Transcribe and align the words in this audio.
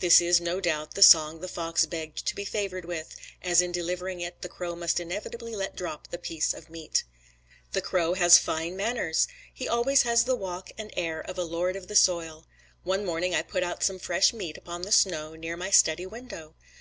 This 0.00 0.20
is, 0.20 0.40
no 0.40 0.60
doubt, 0.60 0.94
the 0.94 1.04
song 1.04 1.38
the 1.40 1.46
fox 1.46 1.86
begged 1.86 2.26
to 2.26 2.34
be 2.34 2.44
favored 2.44 2.84
with, 2.84 3.14
as 3.44 3.62
in 3.62 3.70
delivering 3.70 4.20
it 4.20 4.42
the 4.42 4.48
crow 4.48 4.74
must 4.74 4.98
inevitably 4.98 5.54
let 5.54 5.76
drop 5.76 6.08
the 6.08 6.18
piece 6.18 6.52
of 6.52 6.68
meat. 6.68 7.04
The 7.70 7.80
crow 7.80 8.14
has 8.14 8.38
fine 8.38 8.76
manners. 8.76 9.28
He 9.54 9.68
always 9.68 10.02
has 10.02 10.24
the 10.24 10.34
walk 10.34 10.72
and 10.76 10.90
air 10.96 11.20
of 11.20 11.38
a 11.38 11.44
lord 11.44 11.76
of 11.76 11.86
the 11.86 11.94
soil. 11.94 12.48
One 12.82 13.04
morning 13.04 13.36
I 13.36 13.42
put 13.42 13.62
out 13.62 13.84
some 13.84 14.00
fresh 14.00 14.32
meat 14.32 14.56
upon 14.58 14.82
the 14.82 14.90
snow 14.90 15.36
near 15.36 15.56
my 15.56 15.70
study 15.70 16.06
window. 16.06 16.56